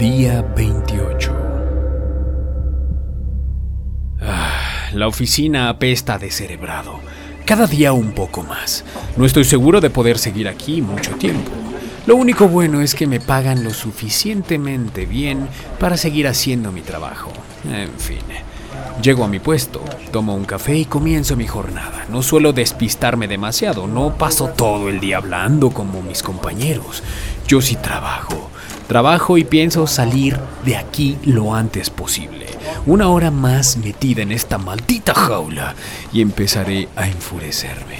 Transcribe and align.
Día 0.00 0.40
28. 0.56 1.36
Ah, 4.22 4.88
la 4.94 5.06
oficina 5.06 5.68
apesta 5.68 6.16
de 6.16 6.30
cerebrado. 6.30 7.00
Cada 7.44 7.66
día 7.66 7.92
un 7.92 8.12
poco 8.12 8.42
más. 8.42 8.82
No 9.18 9.26
estoy 9.26 9.44
seguro 9.44 9.78
de 9.82 9.90
poder 9.90 10.16
seguir 10.16 10.48
aquí 10.48 10.80
mucho 10.80 11.16
tiempo. 11.16 11.50
Lo 12.06 12.16
único 12.16 12.48
bueno 12.48 12.80
es 12.80 12.94
que 12.94 13.06
me 13.06 13.20
pagan 13.20 13.62
lo 13.62 13.74
suficientemente 13.74 15.04
bien 15.04 15.46
para 15.78 15.98
seguir 15.98 16.28
haciendo 16.28 16.72
mi 16.72 16.80
trabajo. 16.80 17.30
En 17.70 17.92
fin. 17.98 18.24
Llego 19.02 19.24
a 19.24 19.28
mi 19.28 19.38
puesto, 19.38 19.84
tomo 20.10 20.34
un 20.34 20.46
café 20.46 20.78
y 20.78 20.86
comienzo 20.86 21.36
mi 21.36 21.46
jornada. 21.46 22.06
No 22.08 22.22
suelo 22.22 22.54
despistarme 22.54 23.28
demasiado, 23.28 23.86
no 23.86 24.14
paso 24.16 24.48
todo 24.48 24.88
el 24.88 24.98
día 24.98 25.18
hablando 25.18 25.68
como 25.68 26.00
mis 26.00 26.22
compañeros. 26.22 27.02
Yo 27.46 27.60
sí 27.60 27.76
trabajo. 27.76 28.49
Trabajo 28.90 29.38
y 29.38 29.44
pienso 29.44 29.86
salir 29.86 30.36
de 30.64 30.76
aquí 30.76 31.16
lo 31.22 31.54
antes 31.54 31.90
posible. 31.90 32.46
Una 32.86 33.08
hora 33.08 33.30
más 33.30 33.76
metida 33.76 34.22
en 34.22 34.32
esta 34.32 34.58
maldita 34.58 35.14
jaula 35.14 35.76
y 36.12 36.20
empezaré 36.20 36.88
a 36.96 37.06
enfurecerme. 37.06 37.98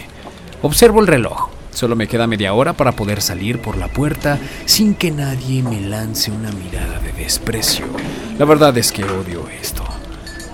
Observo 0.62 1.00
el 1.00 1.06
reloj. 1.06 1.48
Solo 1.70 1.94
me 1.94 2.08
queda 2.08 2.26
media 2.26 2.54
hora 2.54 2.72
para 2.72 2.90
poder 2.90 3.22
salir 3.22 3.62
por 3.62 3.76
la 3.76 3.86
puerta 3.86 4.40
sin 4.64 4.96
que 4.96 5.12
nadie 5.12 5.62
me 5.62 5.80
lance 5.80 6.32
una 6.32 6.50
mirada 6.50 6.98
de 6.98 7.12
desprecio. 7.12 7.86
La 8.36 8.44
verdad 8.44 8.76
es 8.76 8.90
que 8.90 9.04
odio 9.04 9.46
esto. 9.62 9.84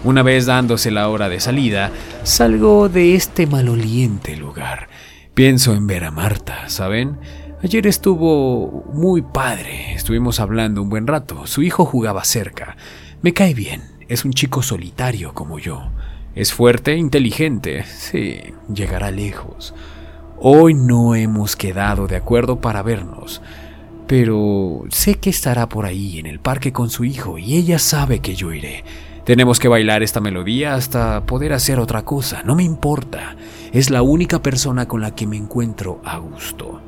Una 0.05 0.23
vez 0.23 0.45
dándose 0.45 0.91
la 0.91 1.09
hora 1.09 1.31
de 1.31 1.41
salida, 1.41 1.93
salgo 2.25 2.91
de 2.91 3.15
este 3.15 3.47
maloliente 3.47 4.37
lugar. 4.37 4.91
Pienso 5.33 5.73
en 5.73 5.87
ver 5.87 6.05
a 6.05 6.11
Marta, 6.11 6.69
¿saben? 6.69 7.17
Ayer 7.63 7.87
estuvo 7.87 8.85
muy 8.93 9.23
padre, 9.23 9.95
estuvimos 9.95 10.41
hablando 10.41 10.83
un 10.83 10.91
buen 10.91 11.07
rato, 11.07 11.47
su 11.47 11.63
hijo 11.63 11.87
jugaba 11.87 12.23
cerca. 12.23 12.77
Me 13.23 13.33
cae 13.33 13.55
bien, 13.55 13.81
es 14.09 14.27
un 14.27 14.33
chico 14.35 14.63
solitario 14.63 15.33
como 15.33 15.59
yo. 15.59 15.89
Es 16.35 16.53
fuerte, 16.53 16.97
inteligente, 16.97 17.85
sí, 17.85 18.41
llegará 18.73 19.11
lejos. 19.11 19.75
Hoy 20.39 20.75
no 20.75 21.15
hemos 21.15 21.57
quedado 21.57 22.07
de 22.07 22.17
acuerdo 22.17 22.61
para 22.61 22.83
vernos, 22.83 23.41
pero 24.07 24.83
sé 24.91 25.15
que 25.15 25.31
estará 25.31 25.67
por 25.67 25.87
ahí 25.87 26.19
en 26.19 26.27
el 26.27 26.41
parque 26.41 26.75
con 26.75 26.91
su 26.91 27.05
hijo 27.05 27.39
y 27.39 27.57
ella 27.57 27.79
sabe 27.79 28.21
que 28.21 28.35
yo 28.35 28.53
iré. 28.53 28.85
Tenemos 29.25 29.59
que 29.59 29.69
bailar 29.69 30.03
esta 30.03 30.21
melodía 30.21 30.75
hasta 30.75 31.25
poder 31.25 31.55
hacer 31.55 31.81
otra 31.81 32.05
cosa, 32.05 32.43
no 32.43 32.55
me 32.55 32.65
importa. 32.65 33.35
Es 33.73 33.89
la 33.89 34.03
única 34.03 34.43
persona 34.43 34.87
con 34.87 35.01
la 35.01 35.15
que 35.15 35.27
me 35.27 35.39
encuentro 35.39 36.03
a 36.05 36.19
gusto. 36.19 36.83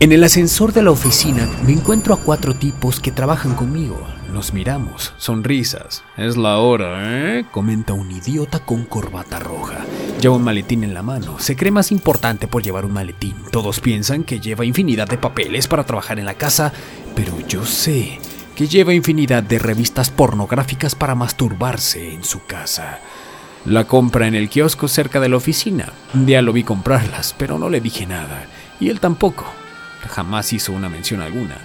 En 0.00 0.12
el 0.12 0.22
ascensor 0.22 0.72
de 0.72 0.84
la 0.84 0.92
oficina 0.92 1.48
me 1.66 1.72
encuentro 1.72 2.14
a 2.14 2.18
cuatro 2.18 2.54
tipos 2.54 3.00
que 3.00 3.10
trabajan 3.10 3.56
conmigo. 3.56 4.06
Nos 4.32 4.52
miramos, 4.52 5.12
sonrisas. 5.16 6.04
Es 6.16 6.36
la 6.36 6.58
hora, 6.58 7.38
¿eh? 7.38 7.46
comenta 7.50 7.94
un 7.94 8.08
idiota 8.08 8.60
con 8.60 8.84
corbata 8.84 9.40
roja. 9.40 9.84
Lleva 10.20 10.36
un 10.36 10.44
maletín 10.44 10.84
en 10.84 10.94
la 10.94 11.02
mano. 11.02 11.40
Se 11.40 11.56
cree 11.56 11.72
más 11.72 11.90
importante 11.90 12.46
por 12.46 12.62
llevar 12.62 12.84
un 12.84 12.92
maletín. 12.92 13.34
Todos 13.50 13.80
piensan 13.80 14.22
que 14.22 14.38
lleva 14.38 14.64
infinidad 14.64 15.08
de 15.08 15.18
papeles 15.18 15.66
para 15.66 15.82
trabajar 15.82 16.20
en 16.20 16.26
la 16.26 16.34
casa, 16.34 16.72
pero 17.16 17.32
yo 17.48 17.66
sé 17.66 18.20
que 18.54 18.68
lleva 18.68 18.94
infinidad 18.94 19.42
de 19.42 19.58
revistas 19.58 20.10
pornográficas 20.10 20.94
para 20.94 21.16
masturbarse 21.16 22.14
en 22.14 22.22
su 22.22 22.46
casa. 22.46 23.00
La 23.64 23.82
compra 23.88 24.28
en 24.28 24.36
el 24.36 24.48
kiosco 24.48 24.86
cerca 24.86 25.18
de 25.18 25.28
la 25.28 25.38
oficina. 25.38 25.92
Un 26.14 26.24
día 26.24 26.40
lo 26.40 26.52
vi 26.52 26.62
comprarlas, 26.62 27.34
pero 27.36 27.58
no 27.58 27.68
le 27.68 27.80
dije 27.80 28.06
nada. 28.06 28.46
Y 28.78 28.90
él 28.90 29.00
tampoco 29.00 29.44
jamás 30.06 30.52
hizo 30.52 30.72
una 30.72 30.88
mención 30.88 31.20
alguna. 31.20 31.56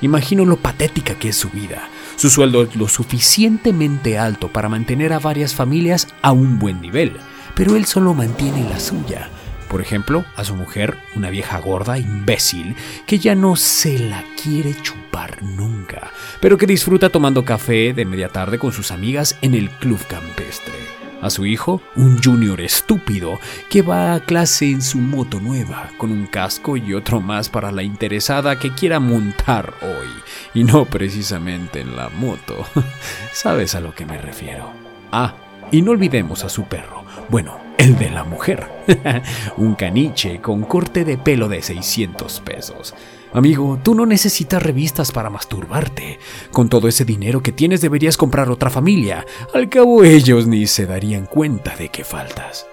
Imagino 0.00 0.44
lo 0.44 0.56
patética 0.56 1.14
que 1.14 1.30
es 1.30 1.36
su 1.36 1.50
vida. 1.50 1.88
Su 2.16 2.30
sueldo 2.30 2.62
es 2.62 2.76
lo 2.76 2.88
suficientemente 2.88 4.18
alto 4.18 4.48
para 4.48 4.68
mantener 4.68 5.12
a 5.12 5.18
varias 5.18 5.54
familias 5.54 6.08
a 6.22 6.32
un 6.32 6.58
buen 6.58 6.80
nivel, 6.80 7.16
pero 7.54 7.76
él 7.76 7.84
solo 7.84 8.14
mantiene 8.14 8.68
la 8.68 8.78
suya. 8.78 9.30
Por 9.68 9.80
ejemplo, 9.80 10.24
a 10.36 10.44
su 10.44 10.54
mujer, 10.54 10.96
una 11.14 11.30
vieja 11.30 11.58
gorda, 11.58 11.98
imbécil, 11.98 12.74
que 13.06 13.18
ya 13.18 13.34
no 13.34 13.54
se 13.54 13.98
la 13.98 14.24
quiere 14.42 14.74
chupar 14.82 15.42
nunca, 15.42 16.10
pero 16.40 16.56
que 16.56 16.66
disfruta 16.66 17.10
tomando 17.10 17.44
café 17.44 17.92
de 17.92 18.04
media 18.04 18.28
tarde 18.28 18.58
con 18.58 18.72
sus 18.72 18.90
amigas 18.90 19.36
en 19.42 19.54
el 19.54 19.68
club 19.70 20.00
campestre 20.08 20.87
a 21.20 21.30
su 21.30 21.46
hijo, 21.46 21.80
un 21.96 22.22
junior 22.22 22.60
estúpido 22.60 23.38
que 23.68 23.82
va 23.82 24.14
a 24.14 24.20
clase 24.20 24.70
en 24.70 24.82
su 24.82 24.98
moto 24.98 25.40
nueva, 25.40 25.90
con 25.98 26.10
un 26.12 26.26
casco 26.26 26.76
y 26.76 26.94
otro 26.94 27.20
más 27.20 27.48
para 27.48 27.72
la 27.72 27.82
interesada 27.82 28.58
que 28.58 28.72
quiera 28.74 29.00
montar 29.00 29.74
hoy, 29.82 30.08
y 30.54 30.64
no 30.64 30.84
precisamente 30.84 31.80
en 31.80 31.96
la 31.96 32.08
moto. 32.08 32.66
¿Sabes 33.32 33.74
a 33.74 33.80
lo 33.80 33.94
que 33.94 34.06
me 34.06 34.18
refiero? 34.18 34.72
Ah, 35.12 35.34
y 35.70 35.82
no 35.82 35.92
olvidemos 35.92 36.44
a 36.44 36.48
su 36.48 36.64
perro, 36.64 37.04
bueno, 37.28 37.67
el 37.78 37.96
de 37.96 38.10
la 38.10 38.24
mujer, 38.24 38.66
un 39.56 39.74
caniche 39.74 40.40
con 40.40 40.64
corte 40.64 41.04
de 41.04 41.16
pelo 41.16 41.48
de 41.48 41.62
600 41.62 42.40
pesos. 42.40 42.94
Amigo, 43.32 43.78
tú 43.82 43.94
no 43.94 44.04
necesitas 44.04 44.62
revistas 44.62 45.12
para 45.12 45.30
masturbarte. 45.30 46.18
Con 46.50 46.68
todo 46.68 46.88
ese 46.88 47.04
dinero 47.04 47.42
que 47.42 47.52
tienes 47.52 47.80
deberías 47.80 48.16
comprar 48.16 48.50
otra 48.50 48.68
familia. 48.68 49.24
Al 49.54 49.68
cabo 49.68 50.02
ellos 50.02 50.46
ni 50.46 50.66
se 50.66 50.86
darían 50.86 51.26
cuenta 51.26 51.76
de 51.76 51.88
que 51.90 52.04
faltas. 52.04 52.66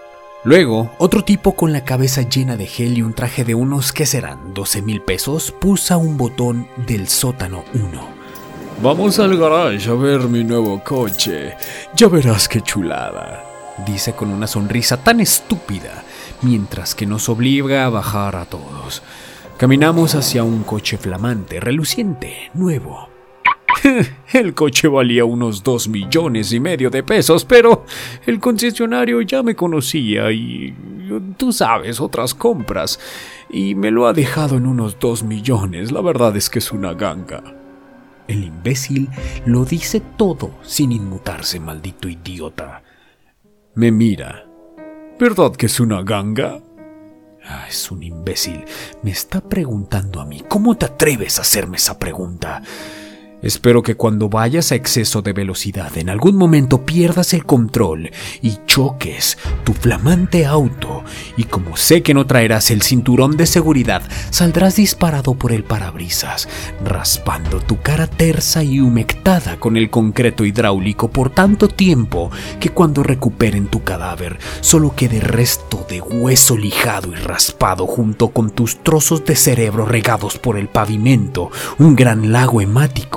Luego, 0.43 0.91
otro 0.97 1.23
tipo 1.23 1.55
con 1.55 1.73
la 1.73 1.83
cabeza 1.83 2.21
llena 2.21 2.55
de 2.55 2.67
gel 2.67 2.97
y 2.97 3.01
un 3.01 3.13
traje 3.13 3.43
de 3.43 3.55
unos 3.55 3.91
que 3.91 4.05
serán 4.05 4.53
12 4.53 4.81
mil 4.81 5.01
pesos 5.01 5.51
pulsa 5.51 5.97
un 5.97 6.17
botón 6.17 6.67
del 6.87 7.07
sótano 7.07 7.63
1. 7.73 8.07
Vamos 8.81 9.19
al 9.19 9.37
garage 9.37 9.89
a 9.89 9.93
ver 9.93 10.21
mi 10.21 10.43
nuevo 10.43 10.83
coche. 10.83 11.55
Ya 11.95 12.07
verás 12.07 12.47
qué 12.47 12.61
chulada. 12.61 13.54
Dice 13.85 14.13
con 14.13 14.29
una 14.29 14.47
sonrisa 14.47 15.03
tan 15.03 15.19
estúpida, 15.19 16.03
mientras 16.41 16.95
que 16.95 17.05
nos 17.05 17.27
obliga 17.27 17.85
a 17.85 17.89
bajar 17.89 18.35
a 18.35 18.45
todos. 18.45 19.03
Caminamos 19.57 20.15
hacia 20.15 20.43
un 20.43 20.63
coche 20.63 20.97
flamante, 20.97 21.59
reluciente, 21.59 22.51
nuevo. 22.53 23.09
El 24.33 24.53
coche 24.53 24.87
valía 24.87 25.25
unos 25.25 25.63
dos 25.63 25.87
millones 25.87 26.53
y 26.53 26.59
medio 26.59 26.89
de 26.89 27.03
pesos, 27.03 27.45
pero 27.45 27.85
el 28.25 28.39
concesionario 28.39 29.21
ya 29.21 29.43
me 29.43 29.55
conocía 29.55 30.31
y 30.31 30.73
tú 31.37 31.51
sabes, 31.51 31.99
otras 31.99 32.33
compras, 32.33 32.99
y 33.49 33.75
me 33.75 33.91
lo 33.91 34.07
ha 34.07 34.13
dejado 34.13 34.57
en 34.57 34.65
unos 34.65 34.97
dos 34.99 35.23
millones. 35.23 35.91
La 35.91 36.01
verdad 36.01 36.35
es 36.35 36.49
que 36.49 36.59
es 36.59 36.71
una 36.71 36.93
ganga. 36.93 37.43
El 38.27 38.43
imbécil 38.43 39.09
lo 39.45 39.65
dice 39.65 40.01
todo 40.17 40.51
sin 40.63 40.91
inmutarse, 40.91 41.59
maldito 41.59 42.09
idiota. 42.09 42.81
Me 43.75 43.91
mira. 43.91 44.47
¿Verdad 45.19 45.53
que 45.53 45.65
es 45.65 45.81
una 45.81 46.01
ganga? 46.01 46.61
Ah, 47.43 47.65
es 47.67 47.91
un 47.91 48.03
imbécil. 48.03 48.63
Me 49.03 49.11
está 49.11 49.41
preguntando 49.41 50.21
a 50.21 50.25
mí. 50.25 50.45
¿Cómo 50.47 50.77
te 50.77 50.85
atreves 50.85 51.37
a 51.37 51.41
hacerme 51.41 51.75
esa 51.75 51.99
pregunta? 51.99 52.63
Espero 53.45 53.83
que 53.83 53.93
cuando 53.93 54.27
vayas 54.27 54.71
a 54.71 54.75
exceso 54.75 55.21
de 55.21 55.31
velocidad 55.31 55.95
en 55.99 56.09
algún 56.09 56.35
momento 56.35 56.83
pierdas 56.83 57.31
el 57.35 57.45
control 57.45 58.09
y 58.41 58.57
choques 58.65 59.37
tu 59.63 59.73
flamante 59.73 60.47
auto. 60.47 61.03
Y 61.37 61.43
como 61.43 61.77
sé 61.77 62.01
que 62.01 62.15
no 62.15 62.25
traerás 62.25 62.71
el 62.71 62.81
cinturón 62.81 63.37
de 63.37 63.45
seguridad, 63.45 64.01
saldrás 64.31 64.77
disparado 64.77 65.35
por 65.35 65.51
el 65.51 65.63
parabrisas, 65.63 66.49
raspando 66.83 67.59
tu 67.59 67.79
cara 67.83 68.07
tersa 68.07 68.63
y 68.63 68.79
humectada 68.79 69.59
con 69.59 69.77
el 69.77 69.91
concreto 69.91 70.43
hidráulico 70.43 71.11
por 71.11 71.29
tanto 71.29 71.67
tiempo 71.67 72.31
que 72.59 72.69
cuando 72.69 73.03
recuperen 73.03 73.67
tu 73.67 73.83
cadáver 73.83 74.39
solo 74.61 74.95
quede 74.95 75.19
resto 75.19 75.85
de 75.87 76.01
hueso 76.01 76.57
lijado 76.57 77.11
y 77.11 77.15
raspado 77.15 77.85
junto 77.85 78.29
con 78.29 78.49
tus 78.49 78.81
trozos 78.81 79.23
de 79.23 79.35
cerebro 79.35 79.85
regados 79.85 80.39
por 80.39 80.57
el 80.57 80.67
pavimento, 80.67 81.51
un 81.77 81.95
gran 81.95 82.31
lago 82.31 82.59
hemático 82.59 83.14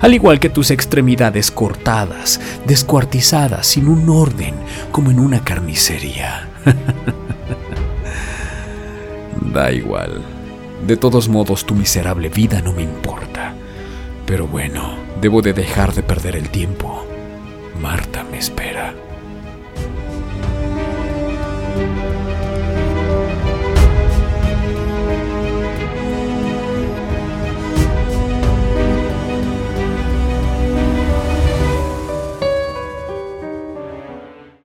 al 0.00 0.14
igual 0.14 0.40
que 0.40 0.48
tus 0.48 0.70
extremidades 0.70 1.50
cortadas, 1.50 2.40
descuartizadas 2.66 3.66
sin 3.66 3.88
un 3.88 4.08
orden, 4.08 4.54
como 4.92 5.10
en 5.10 5.20
una 5.20 5.44
carnicería. 5.44 6.48
da 9.54 9.72
igual. 9.72 10.22
De 10.86 10.96
todos 10.96 11.28
modos, 11.28 11.64
tu 11.64 11.74
miserable 11.74 12.28
vida 12.28 12.60
no 12.60 12.72
me 12.72 12.82
importa. 12.82 13.54
Pero 14.26 14.46
bueno, 14.46 14.96
debo 15.20 15.42
de 15.42 15.52
dejar 15.52 15.94
de 15.94 16.02
perder 16.02 16.36
el 16.36 16.50
tiempo. 16.50 17.04
Marta 17.80 18.24
me 18.30 18.38
espera. 18.38 18.94